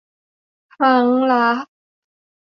[0.73, 1.47] ครั้งละ